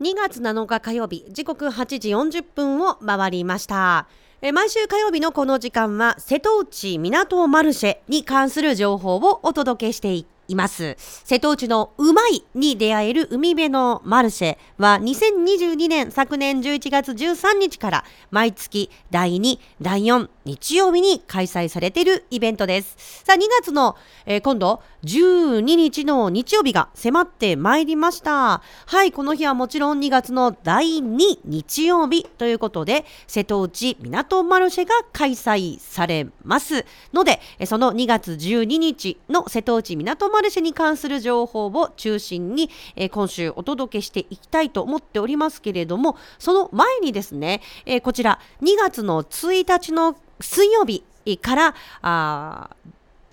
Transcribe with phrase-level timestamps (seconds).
[0.00, 4.06] 2月7日火曜日時刻8時40分を回りました。
[4.54, 10.96] 毎週火曜日のこの時間は瀬戸内港マルシェに関する情報をお届けしていいます。
[10.98, 22.96] 瀬戸内のうまいに出会える海辺のマルシェは2022年昨年11月13日から毎月第2第4日曜日に開催されているイベントです。
[23.24, 28.62] さあ2月の、えー、今度12日の日曜日が迫ってまいりました。
[28.86, 36.84] はいこの日はもちろん2月の第2日曜日ということで瀬戸内港マルシェが開催されます。
[37.12, 51.04] のでその2月12日の瀬戸内港マルシェに関する情報を中心に、えー、今週お届けしていきたいと思っておりますけれどもその前にですね、えー、こちら2月の1日の水曜日
[51.38, 51.54] か
[52.02, 52.76] ら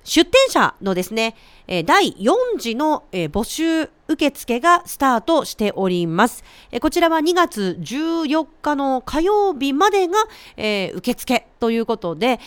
[0.08, 1.36] 出店者のですね、
[1.86, 6.46] 第4次の、募集受付がスタートしております。
[6.80, 10.18] こちらは2月14日の火曜日までが、
[10.96, 12.40] 受付ということで、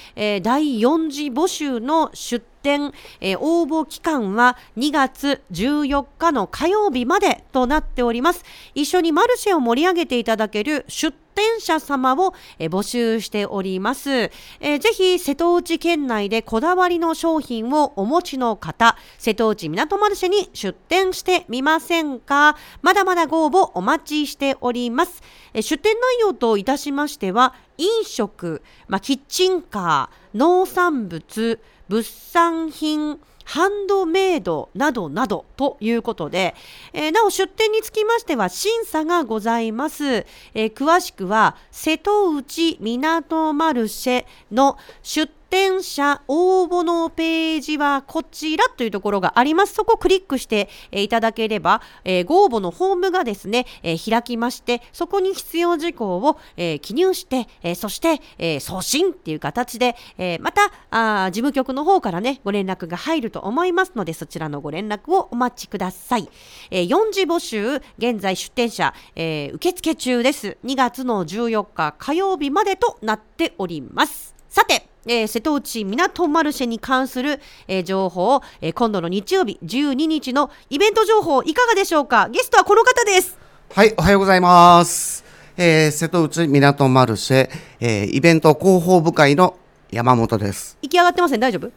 [0.43, 2.95] 第4次募集の出店、
[3.41, 8.43] 応募期間は2月14日の火曜日までとなっております。
[8.75, 22.59] 一緒にマルシェを盛り上げていただける出店者様を、え募集しております、えー、ぜひ瀬戸内県内でこだわりの商品をお持ちの方瀬戸内港マルシェに出店してみませんか？
[22.83, 25.23] まだまだご応募お待ちしております、
[25.55, 33.19] え出店内容といたしましては飲食、まあ、キッチンカー農産物物産品
[33.51, 36.55] ハンドメイドなどなどということで、
[36.93, 49.75] えー、なお出店につきましては審査がございます、えー、詳しくは瀬戸内港マルシェの出店者応募のページはこちらというところがあります。
[49.75, 66.29] そこをクリックして、いただければ、えー、ご応募のフォームがですね、えー、開きまして、そこに必要事項を、えー、記入して、えそして、え送信っていう形で、えまたあ事務局の方からね、ご連絡が入ると思いますので、そちらのご連絡をお待ちください。
[66.71, 70.59] え4次募集、現在出店者、え受付中です。
[70.65, 74.35] 2月の14日火曜日までとなっております。
[74.49, 82.29] さて、えー、瀬戸内港マルシェに関する、えー、情報、えー、今度の日曜日12日のイベント情報いかがでしょうか？
[82.29, 83.39] ゲストはこの方です。
[83.73, 85.25] はいおはようございます、
[85.57, 89.57] えー、瀬戸内港マルシェ、えー、イベント広報部会の
[89.91, 90.77] 山本です。
[90.83, 91.41] 行き上がってません？
[91.41, 91.71] 大丈夫？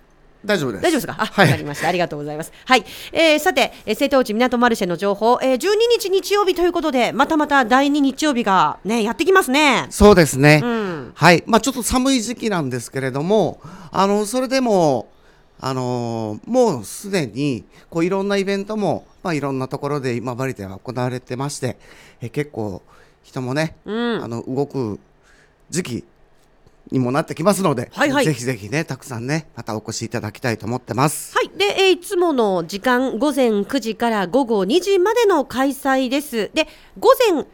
[0.45, 0.83] 大丈夫です。
[0.83, 1.15] 大丈夫ですか？
[1.19, 1.87] あ、はい、わかりました。
[1.87, 2.51] ありがとうございます。
[2.65, 2.83] はい。
[3.11, 5.59] えー、さて、えー、瀬戸内港マルシェの情報、えー、12
[5.99, 9.87] 日日曜日ということで、またまた第2日曜日がね、やってきますね。
[9.89, 10.59] そうですね。
[10.63, 11.43] うん、はい。
[11.47, 13.61] まあちょっと寒い時期なんですけれども、
[13.91, 15.07] あの、それでも、
[15.61, 21.77] あのー、もうすでに、こういろんなイベントも、まあいろんなところで今治では行われてまして、
[22.19, 22.81] えー、結構
[23.23, 24.99] 人もね、うん、あの、動く
[25.69, 26.03] 時期
[26.91, 31.35] にもなってきますので、はいはい、ぜひぜひねたくさんねまたお越しいただきたいと思ってます。
[31.35, 31.49] はい。
[31.57, 36.51] で、えー、いつもの時間午前9時から午後2時までの開催です。
[36.53, 36.67] で
[36.99, 37.45] 午前8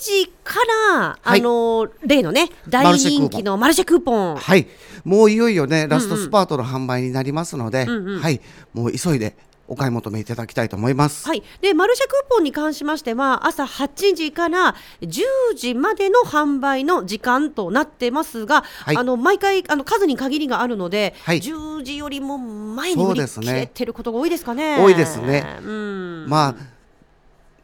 [0.00, 0.54] 時か
[0.92, 4.36] ら、はい、あの例のね大人気のマルシェクーポン。
[4.36, 4.66] はい。
[5.04, 8.40] もういよいよねラストスパートの販売になりますので、うんうん、はい。
[8.72, 9.36] もう急いで
[9.72, 11.26] お買い求めいただきたいと思います。
[11.26, 11.42] はい。
[11.62, 15.22] で、マルシェクーポンに関しましては、朝8時から10
[15.56, 24.76] 時までの販売の時間となってますが、はい、あの毎回あの数に限りがあるので、はい、10時よりも前に売り切れてることが多いですかね。
[24.78, 25.58] 多いですね。
[25.62, 26.26] うん。
[26.28, 26.54] まあ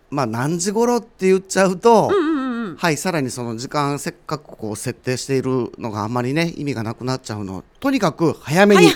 [0.08, 2.08] まあ何時頃って言っちゃうと。
[2.10, 8.88] うんうんはい、さらにその時間せっかくこう設定しているのがあんまりね意味がなくなっちゃうのとにかく早めに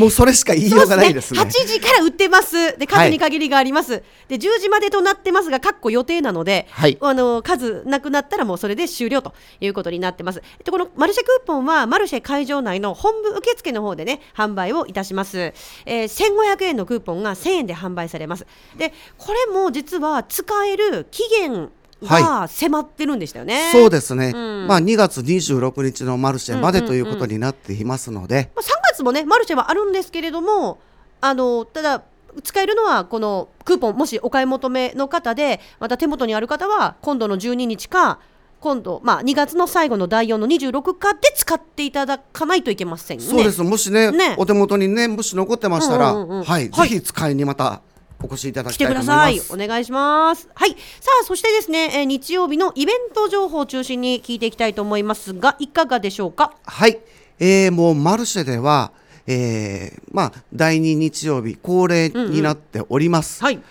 [0.00, 1.40] もうそれしか言いようがないですね。
[1.40, 1.50] すね。
[1.50, 2.78] 8時から売ってます。
[2.78, 10.42] で数に限りがあります、はい、で10時までとなってますがかっこ予定なので、はい、あの数なくなったらもうそれで終了ということになってます。
[10.64, 18.46] でこのマルシェクーポンはマルシェ会場内の本部受付の方でね販売をいたします、えー、1500円のクーポンが1000円で販売されます。
[18.76, 21.70] でこれも実は使える期限
[22.02, 23.54] が迫ってるんでしたよね。
[23.54, 24.32] はい、そうですね。
[24.34, 28.62] うん、まあ2月26日のマルシェまでということになっていますので、まあ、
[29.00, 30.78] 3月もねマルシェはあるんですけれども、
[31.20, 32.02] あのただ
[32.44, 38.20] 使えるのはこのクーポンもしお買い求めの方でまた手元にある方は今度の12日か
[38.60, 43.24] 今度、まあ、2月の最後の第4の26日で使っていただかないといけませんね。
[43.24, 47.80] そうですもしね、ね、お手元にねもし残ってましたら、うんうんうん、はい、はい、ぜひ使いにまた
[48.22, 49.54] お越しいただきたいと思います。
[49.54, 50.46] お願いします。
[50.54, 50.72] はい。
[50.72, 50.76] さ
[51.22, 56.52] あ、そしてですね、えー、日曜日のイベント情報を中心に聞いていきたいと思いますが、いかがでしょうか？
[56.66, 57.00] はい。
[57.40, 58.92] えー、もうマルシェでは、
[59.26, 63.40] えー、まあ第2日曜日恒例になっております。
[63.42, 63.64] うんうん、はい。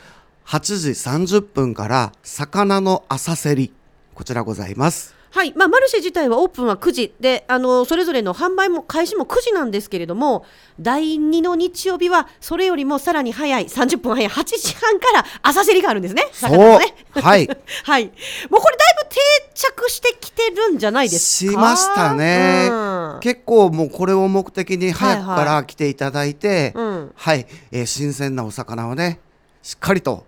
[0.48, 0.90] 8時
[1.38, 3.72] 30分から魚の朝競り。
[4.16, 5.16] こちらございます。
[5.32, 7.14] はい、まあ、マルシェ自体はオープンは9時。
[7.20, 10.44] であのそれぞれの販売も開始も9時なんですけれども
[10.80, 16.28] 第2の日曜日はそれよりもさらに早い30分早い8時半から朝競りがあるんですね。
[16.34, 16.58] そう。
[16.58, 17.48] ねはい。
[17.86, 18.06] はい。
[18.50, 19.20] もうこれだいぶ定
[19.54, 21.52] 着してきてるんじゃないですか？
[21.52, 22.89] しましたね、うん
[23.22, 27.12] 結構もうこれを目的に早くかはいら来ていただいてうん。
[27.16, 29.20] はい、えー新鮮なお魚をね
[29.62, 30.26] しっかりと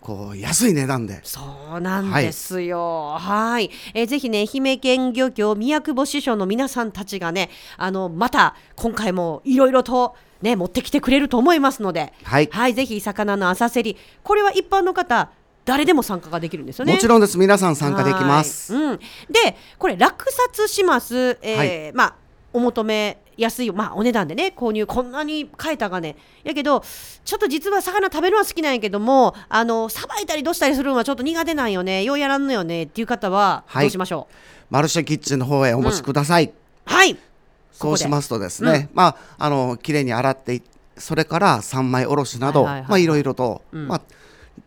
[0.00, 1.20] こう安い値段で。
[1.24, 1.40] そ
[1.76, 3.16] うなんですよ。
[3.18, 3.70] はい。
[3.92, 15.30] えーぜひね、愛媛県漁協宮久保支所の皆さんたちがね、あのまた今回もいろいろとね持ってきてくれると思いますので、はいぜひ魚の浅競り、これは一般の方
[15.70, 16.94] 誰でも参加ができるんですよね。
[16.94, 17.38] もちろんです。
[17.38, 18.74] 皆さん参加できます。
[18.74, 18.84] はい。
[18.84, 19.04] うん、で
[19.78, 22.14] これ落札します、えーまあ
[22.52, 26.16] お求めやすい、まあ、お値段でね購入こんなに買えたがね。
[26.42, 26.82] やけど
[27.24, 32.02] ちょっと実は魚食べるのは好きなんやけどもあのさばいたりどうしたりするのはちょっと苦手なんよね。
[32.02, 32.82] ようやらんのよね。
[32.82, 33.84] っていう方ははい。
[33.84, 34.34] どうしましょう？
[34.70, 36.52] マルシェキッチンの方へお持ちください、
[36.84, 37.16] はい、
[37.72, 40.62] そうしますとですね、まああの綺麗に洗ってい
[40.96, 42.90] それから三枚おろしなど、はいはいはい。
[42.90, 43.88] まあいろいろと、うん。
[43.88, 44.02] まあ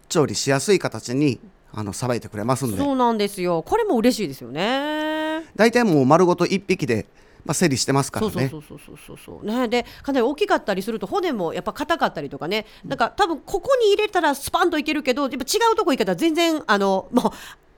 [0.10, 1.40] 調理しやすい形に
[1.72, 2.78] あのさばいてくれますので。
[2.78, 3.64] そうなんですよ。
[3.64, 5.44] これも嬉しいですよね。
[5.56, 7.08] 大体もう丸ごと一匹で、
[7.46, 8.32] まあ、競りしてますからね。
[8.32, 9.46] そうそうそうそうそうそう。
[9.46, 9.68] ね。
[9.68, 12.66] でかなり大きかったりすると骨もやっぱ硬かったりとかね。
[12.86, 15.40] なんか多分ここに入れたらスパンといけるけどやっぱ違
[15.74, 17.32] うとこ行けたら全然あのもう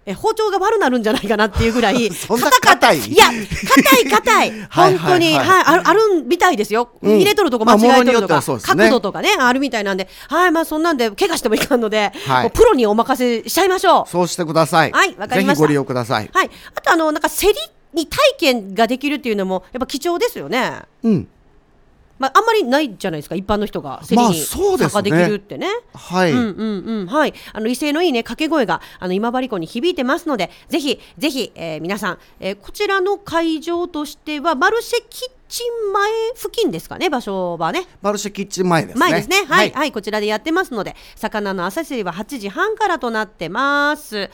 [0.07, 3.00] え包丁が悪なるんじゃないかなっていうぐらい そんな硬い？
[3.00, 4.52] いや硬い硬い。
[4.69, 5.46] はい本当にはい。
[5.46, 7.16] はいはいあるあるみたいですよ、うん。
[7.18, 8.60] 入れとるとこ間違えとるとか、ね。
[8.62, 10.07] 角度とかねあるみたいなんで。
[10.28, 12.52] はいまあそんなんで怪我してもいかんので、はい。
[12.52, 14.10] プロにお任せしちゃいましょう。
[14.10, 14.92] そうしてください。
[14.92, 15.56] はいわかりました。
[15.56, 16.30] ぜひご利用ください。
[16.31, 16.52] はい。
[16.75, 17.54] あとあのなんか競り
[17.94, 20.81] に体験ができるっていうのもやっぱ貴重ですよね。
[21.04, 21.28] うん
[22.17, 25.67] まあ、あんまりないじゃないですか一般の人が競りまあに参加できるってね。
[25.94, 37.85] はい、うんうんうんはい、あの威勢のいいね掛け声があの今治湖に響いてますのでぜひぜひ、えー皆さん、えーこちらの会場としてはマルシェキッチン前付近ですかね場所はね。
[38.01, 39.00] マルシェキッチン前ですね。
[39.00, 39.45] 前ですね。
[39.47, 39.91] はい、はい。
[39.91, 44.15] こちらでやってますので魚の朝競りは8時半からとなってます。
[44.15, 44.29] で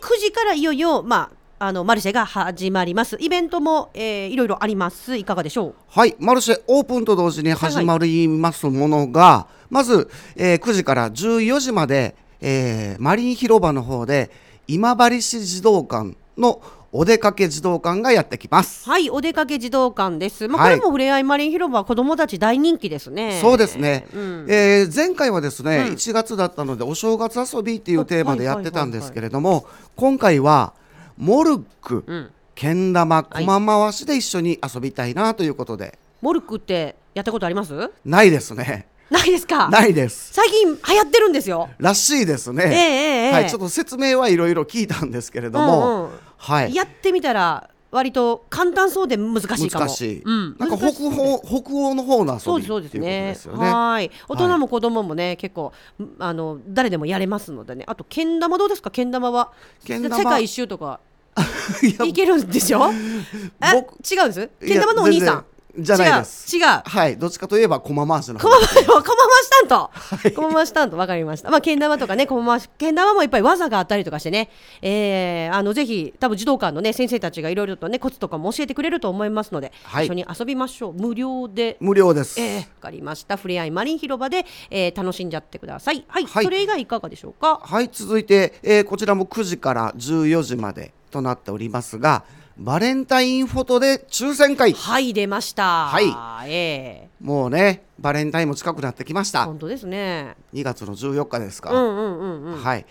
[0.00, 3.16] 9時からいよいよまああのマルシェが始まります。
[3.20, 5.16] イベントも、えーいろいろあります。
[5.16, 5.74] いかがでしょう？
[5.88, 14.30] はい、マルシェオープンと同時に始まりますものが、まず、えー9時から14時まで、えーマリン広場の方で
[14.66, 16.60] 今治市児童館の
[16.96, 18.88] お出かけ児童館がやってきます。
[18.88, 20.48] はい、お出かけ児童館です。
[20.48, 20.76] まあ、はい。
[20.76, 23.38] これもふれあいマリン広場は子どもたち大人気ですね。
[23.40, 24.46] そうですね、うん。
[24.48, 25.94] えー前回はですね、うん。
[25.94, 29.66] 1月だったのでお正月遊びっていうテーマでやってたんですはいけれども
[29.96, 30.74] 今回は
[31.16, 32.30] モルック、うん。
[32.54, 33.44] けん玉はい。
[33.44, 37.90] 駒回しで一緒に遊びたいなということで、モルックってやったことあります？
[38.04, 38.86] ないですね。
[39.10, 39.68] ないですか？
[39.68, 40.32] ないです。
[40.32, 41.68] 最近流行ってるんですよ。
[41.78, 43.32] らしいですね、ええええ。
[43.32, 46.18] はい、ちょっと説明はいろいろ聞いたんですけれども、うんうん。
[46.36, 49.84] はい、やってみたら割と簡単そうで難しいかも。
[49.86, 53.28] 難しい、うん、なんか北欧北欧の方の遊びそうですね。
[53.28, 53.70] ですよね。
[53.72, 54.10] はい。
[54.28, 57.84] 大人も子供もね、結構んあの誰でもやれますのでね。
[57.86, 58.90] あとけん玉どうですか？
[58.90, 59.52] けん玉は
[59.84, 60.16] けん玉。
[60.16, 60.98] 世界一周とか
[62.04, 62.82] いけるんでしょ？
[62.84, 64.50] あ違僕うんです？
[64.66, 65.44] けん玉のお兄さん
[65.78, 66.56] じゃないです。
[66.56, 69.90] 違う違うはい、どっちかといえば駒回しの方駒回し、 駒回し担
[70.22, 70.30] 当。
[70.30, 71.50] 駒回し担当、わかりました。
[71.50, 74.50] まあ、けん玉とかね、駒回し、けん玉もいっぱい技があったりとかしてね。
[74.82, 79.72] えー、あの、ぜひ、多分児童館のね、先生たちがいろいろとね、コツとかも教えてくれると思いますので。
[79.82, 80.92] はい一緒に遊びましょう。
[80.92, 81.76] 無料で。
[81.80, 82.40] 無料です。
[82.40, 83.36] えー、わかりました。
[83.36, 86.04] ふれあいマリン広場で、えー、楽しんじゃってください。
[86.08, 87.60] はい、はいそれ以外いかがでしょうか？
[87.62, 92.24] はい、続いて、えーこちらも9時から14時までとなっておりますが、
[92.58, 94.72] バレンタインフォトで抽選会。
[94.72, 95.86] はい、出ました。
[95.86, 99.46] はいえもうね、バレンタインも近くなってきましー、た。
[99.46, 100.36] 本当ですね。
[100.52, 101.72] 2月の14日ですか。
[101.72, 102.62] うんうんうんうん。
[102.62, 102.86] はい。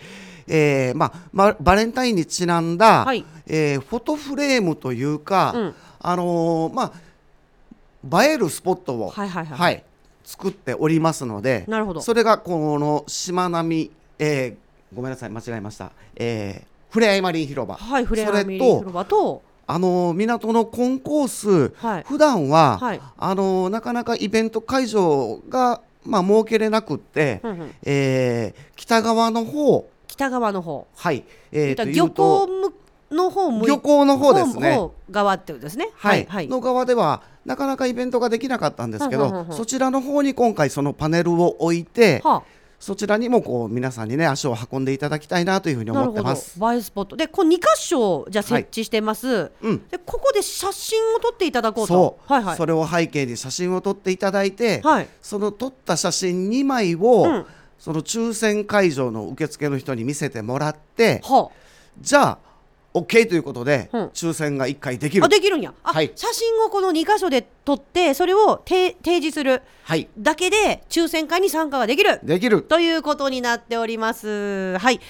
[0.48, 6.93] えーまあ、まバレンタインにちなんだ、はいえーフォトフレームというか、うんあのーま
[8.12, 9.84] あ、映えるスポットを、はいはいはい
[10.25, 19.41] 作っておりますのでなるほどそれがこのしまなみ、えーごめんなさい間違えました、えー、ふれあいマリン広場、はい、ふれあいマリンそれと広場と。
[19.65, 30.88] あのー港のコンコース、はい普段は、はいあのーなかなかイベント会場が、まあ、設けれなくって、うんうんえー北側の方北側の方。
[30.96, 32.48] はい、えー、漁港
[33.12, 34.75] の方向い漁港の方ですね。
[34.75, 35.89] 方側ってことですね。
[35.96, 36.48] はい、はい。
[36.48, 42.43] の側ではなかなかイベントができなかったんですけど、はんはんはそちらの方に今回そのパネルを置いて、は
[42.84, 45.92] そちらにもこう皆さんにね足を運んでいただきたいなというふうに。
[45.92, 46.60] 思ってます。
[46.60, 49.54] 映えスポットで、こう二箇所じゃあ設置してます。
[49.62, 51.94] うんで、ここで写真を撮っていただこうと。
[51.94, 52.58] そう、はいはい。
[52.58, 55.08] それを背景に写真を撮っていただいて、はい。
[55.22, 57.46] その撮った写真2枚を、うん
[57.80, 61.50] その抽選会場の受付の人に見せてもらっては
[62.00, 62.38] じゃあ
[62.94, 69.62] OK ということで、うん抽選が1回できるあ、あできるんやあ、はい写真をこの2箇所で撮ってそれをて提示する。
[69.84, 70.08] はい。
[70.17, 72.20] だけで抽選会に参加ができる。
[72.24, 72.62] できる。
[72.62, 74.77] ということになっております。
[74.77, 74.96] はい。
[74.96, 75.01] 抽選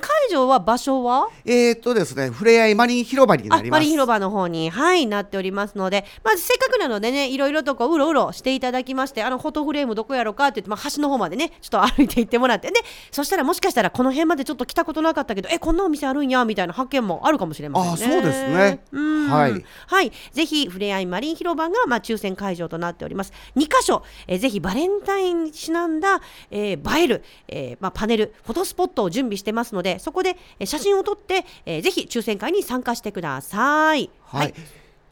[0.00, 1.28] 会場は場所は？
[1.46, 3.78] えー、っとですねふれあいマリン広場になあります。
[3.78, 4.68] マリン広場の方に。
[4.70, 6.04] はいなっておりますので。
[6.22, 12.74] まずせっかくなのでねいろいろとこううろうろしていただきましてあのフォトフレームどこやろかって言って、まあ、端の方までねちょっと歩いて行ってもらってで
[13.10, 18.16] そしたらもしかしたらこの辺までちょっと来たことなかったけどえこんなお店あるんやみたいな発見もあるかもしれませんね。
[18.16, 18.84] あそうですね。
[18.92, 19.30] うん。
[19.30, 19.64] はい。
[19.86, 20.12] はい。
[20.32, 23.32] ぜひふれあいマリン広場が、まあ、抽選会場となっております。
[23.56, 34.10] 2箇所、えーぜひバレンタインにちなんだ、えー映える、えーまあ、パネルフォトスポットを準備してますのでそこで、えー写真を撮って、えーぜひ抽選会に参加してください。
[34.24, 34.54] はい、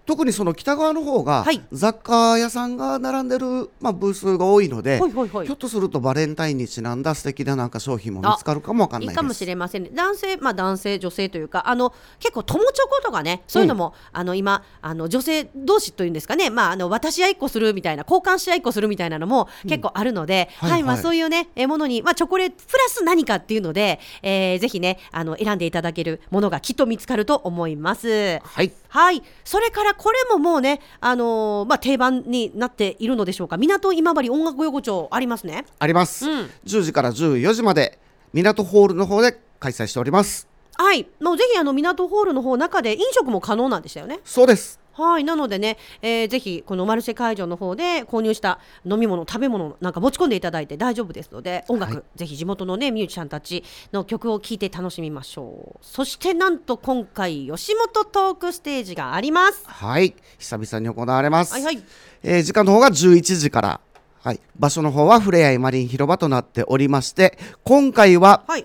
[0.04, 1.62] 特にその北側の方がはい。
[1.70, 5.46] 雑貨屋さんが並んでる、まあ、ブースが多いので、ほいほいほい。
[5.46, 9.12] ひょっとするとバレンタインにちなんだ素敵ななんか商品も見つかるかもわかんないです。
[9.12, 9.90] いいかもしれませんね。
[9.94, 16.50] 男性まあ男性女性というかあの結構友チョコとかねそういうのも、あの今あの女性同士というんですかね。
[16.50, 28.38] まああの渡し合いっこするみたいな交換し合いっこするみたいなのも結構あるので、はいはい、まあはいそういうねえものにまあチョコレートプラス何かっていうので、えーぜひねあの選んでいただけるものがきっと見つかると思います。
[28.42, 33.56] はいはい、それからこれももうね、あのーまあ、定番になっているのでしょうか。
[33.56, 35.64] 港今治音楽横丁ありますね。
[35.78, 36.50] あります、うん。
[36.66, 37.98] 10時から14時まで
[38.34, 40.46] 港ホールの方で開催しております。
[40.74, 44.20] はい、もうぜひあの港ホールの方中で飲食も可能なんでしたよね。
[44.24, 55.78] そうですはい、なのでね、えーぜひこのマルシェ会場の方で購入した飲み物、食べ物なんか持ち込んでいただいて大丈夫ですので、音楽、はいぜひ地元のねミュージシャンたちの曲を聴いて楽しみましょう。
[55.82, 59.64] そしてなんと今回吉本トークステージがあります。
[59.66, 61.82] はい久々に行われます、はいはい。
[62.22, 63.80] えー時間の方が11時から
[64.22, 68.64] はい、場所の方はふれあいマリン広場となっておりまして今回ははい。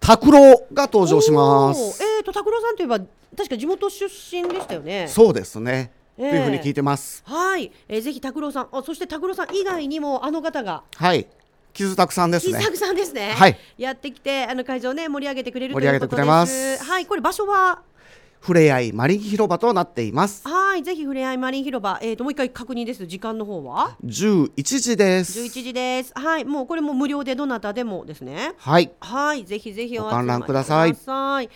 [0.00, 2.98] 拓郎が登場しますえっ、と拓郎さんといえば
[3.36, 5.06] 確か地元出身でしたよね。
[5.08, 6.30] そうですね、ええ。
[6.30, 7.22] というふうに聞いてます。
[7.24, 10.82] はい、えーぜひ拓郎さん、あそして拓郎さん以外にもあの方が。
[10.96, 11.26] はい。
[11.72, 12.58] 傷たくさんですね。
[12.58, 13.32] キサクさんですね。
[13.36, 13.56] はい。
[13.76, 16.90] やってきてあの会場ね盛り上げてくれる盛り上げてくれますということです。
[16.90, 17.82] はい、これ場所は
[18.40, 20.46] ふれあいマリン広場となっています。
[20.46, 23.06] はい、ぜひふれあいマリン広場、えっ、ともう一回確認です。
[23.06, 25.40] 時間の方は？11時です。
[25.40, 26.12] 11時です。
[26.14, 28.54] はい、もうこれも無料でどなたでもですね。
[28.58, 28.90] はい。
[29.00, 30.96] はい、ぜひぜひお観覧ください。
[31.06, 31.48] はい、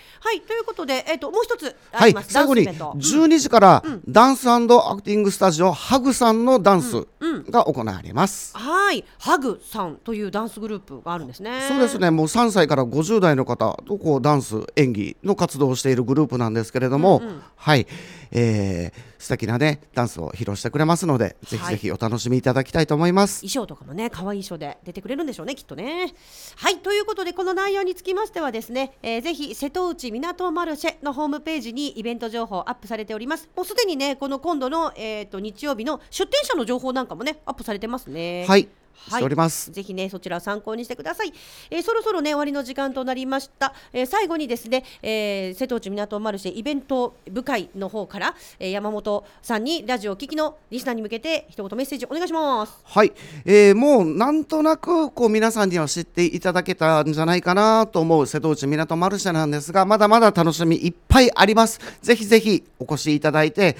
[0.47, 2.15] ということで、えっ、ともう一つあはい。
[2.29, 2.93] 最後にダンスイベント。
[2.99, 7.07] 12時からダンスアクティングスタジオハグさんのダンス
[7.51, 11.67] が行われます、はい、ハグさんというダンスグループがあるんですね。
[11.69, 12.11] そうですね。
[12.11, 17.23] もう3歳から50代の方とこうダンス演技の活動をしているグループなんですけれども、
[17.57, 17.87] はい、
[18.31, 26.13] えー素敵なねダンスを披露してくれますのでぜひぜひお楽しみいただきたいと思います、衣装とかもね可愛い衣装で出てくれるんでしょうねきっとね。
[26.57, 33.49] はいということでこの内容につきましてはですね、えーぜひ瀬戸内港マルシェのホームページにイベント情報アップされております。
[33.55, 38.41] もうすでにねこの今度の、えー、と日曜日の出店者の情報なんかもねアップされてますね。
[38.41, 41.33] はいはいしております、ぜひねそちらを参考にしてください、
[41.71, 52.73] えーそろそろね終わりの時間となりました、えー最後にですね、えー瀬戸内港マルシェイベント部会の方から、えー山本さんにラジオを聞きのリスナーに向けて一言メッセージお願いします。
[52.85, 53.13] はい、
[53.45, 61.81] えーもうなんとなくこう皆さんには知っていただけたんじゃないかなと思う瀬戸内港マルシェなんですがまだまだ楽しみいっぱいあります。
[62.01, 63.77] ぜひぜひお越しいただいて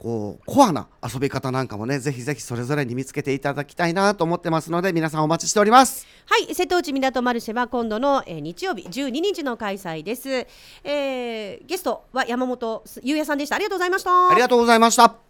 [0.00, 6.06] こうコアな遊び方なんかもねぜひぜひそれぞれに見つけていただきたいなと思ってますので皆さんお待ちしております。
[6.24, 10.46] はい、瀬戸内港マルシェは今度の、えー日曜日12日の開催です、
[10.84, 13.56] えーゲストは山本優也さんでした。
[13.56, 14.30] ありがとうございました。
[14.30, 15.29] ありがとうございました